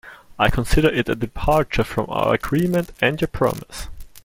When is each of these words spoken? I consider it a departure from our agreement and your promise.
I 0.39 0.49
consider 0.49 0.89
it 0.89 1.09
a 1.09 1.15
departure 1.15 1.83
from 1.83 2.07
our 2.09 2.33
agreement 2.33 2.91
and 3.03 3.21
your 3.21 3.27
promise. 3.27 3.87